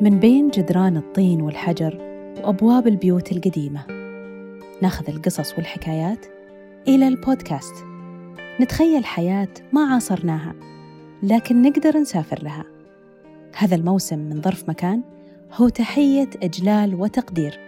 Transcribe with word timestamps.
من 0.00 0.20
بين 0.20 0.48
جدران 0.48 0.96
الطين 0.96 1.42
والحجر 1.42 1.98
وأبواب 2.44 2.86
البيوت 2.86 3.32
القديمة. 3.32 3.86
ناخذ 4.82 5.10
القصص 5.10 5.52
والحكايات 5.52 6.26
إلى 6.88 7.08
البودكاست. 7.08 7.74
نتخيل 8.60 9.04
حياة 9.04 9.48
ما 9.72 9.84
عاصرناها 9.84 10.54
لكن 11.22 11.62
نقدر 11.62 11.96
نسافر 11.96 12.42
لها. 12.42 12.64
هذا 13.56 13.76
الموسم 13.76 14.18
من 14.18 14.42
ظرف 14.42 14.68
مكان 14.68 15.02
هو 15.52 15.68
تحية 15.68 16.30
إجلال 16.42 16.94
وتقدير 16.94 17.58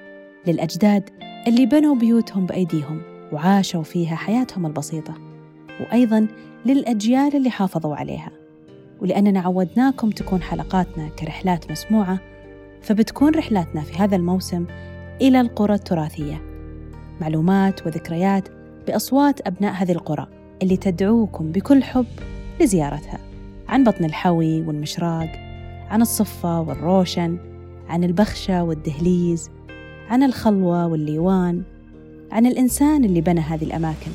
للأجداد 0.47 1.11
اللي 1.47 1.67
بنوا 1.67 1.95
بيوتهم 1.95 2.47
بأيديهم 2.47 3.01
وعاشوا 3.33 3.83
فيها 3.83 4.17
حياتهم 4.17 4.67
البسيطة 4.67 5.15
وأيضا 5.81 6.27
للأجيال 6.67 7.37
اللي 7.37 7.51
حافظوا 7.51 7.97
عليها. 7.97 8.38
ولأننا 9.01 9.41
عودناكم 9.41 10.11
تكون 10.11 10.43
حلقاتنا 10.43 11.09
كرحلات 11.09 11.71
مسموعة 11.71 12.19
فبتكون 12.83 13.35
رحلاتنا 13.35 13.81
في 13.81 13.97
هذا 13.97 14.17
الموسم 14.17 14.67
إلى 15.21 15.41
القرى 15.41 15.75
التراثية. 15.75 16.43
معلومات 17.21 17.87
وذكريات 17.87 18.49
بأصوات 18.87 19.47
أبناء 19.47 19.73
هذه 19.73 19.93
القرى 19.93 20.27
اللي 20.63 20.77
تدعوكم 20.77 21.53
بكل 21.53 21.83
حب 21.83 22.07
لزيارتها. 22.61 23.19
عن 23.69 23.85
بطن 23.85 24.05
الحوي 24.05 24.61
والمشراق 24.61 25.33
عن 25.91 26.03
الصفة 26.03 26.61
والروشن 26.61 27.39
عن 27.89 28.05
البخشة 28.05 28.63
والدهليز 28.63 29.51
عن 30.11 30.23
الخلوة 30.23 30.87
والليوان 30.87 31.63
عن 32.33 32.47
الإنسان 32.47 33.05
اللي 33.05 33.21
بنى 33.21 33.41
هذه 33.41 33.65
الأماكن 33.65 34.11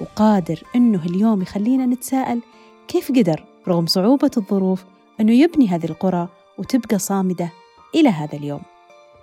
وقادر 0.00 0.62
إنه 0.76 1.06
اليوم 1.06 1.42
يخلينا 1.42 1.86
نتساءل 1.86 2.40
كيف 2.88 3.12
قدر 3.12 3.44
رغم 3.68 3.86
صعوبة 3.86 4.30
الظروف 4.36 4.84
أنه 5.20 5.32
يبني 5.32 5.68
هذه 5.68 5.84
القرى 5.84 6.28
وتبقى 6.58 6.98
صامدة 6.98 7.50
إلى 7.94 8.08
هذا 8.08 8.36
اليوم. 8.38 8.60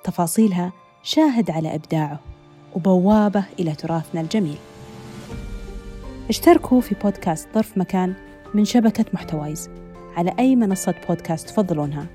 تفاصيلها 0.04 0.74
شاهد 1.04 1.52
على 1.52 1.76
إبداعه 1.76 2.20
وبوابة 2.76 3.44
إلى 3.60 3.76
تراثنا 3.76 4.22
الجميل. 4.22 4.58
اشتركوا 6.30 6.82
في 6.82 6.96
بودكاست 6.96 7.50
ظرف 7.56 7.78
مكان 7.78 8.14
من 8.54 8.66
شبكة 8.66 9.06
محتوايز 9.14 9.70
على 10.16 10.34
أي 10.40 10.56
منصة 10.56 10.96
بودكاست 11.08 11.50
تفضلونها. 11.50 12.08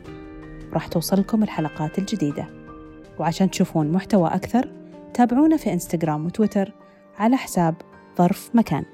راح 0.72 0.86
توصلكم 0.86 1.42
الحلقات 1.42 1.98
الجديدة. 1.98 2.47
وعشان 3.19 3.50
تشوفون 3.50 3.92
محتوى 3.92 4.28
أكثر 4.28 4.69
تابعونا 5.14 5.56
في 5.56 5.72
إنستغرام 5.72 6.27
وتويتر 6.27 6.72
على 7.19 7.36
حساب 7.36 7.75
ظرف 8.19 8.50
مكان. 8.55 8.84